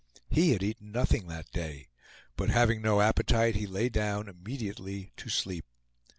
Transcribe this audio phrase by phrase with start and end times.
[0.31, 1.89] He had eaten nothing that day;
[2.35, 5.65] but having no appetite, he lay down immediately to sleep.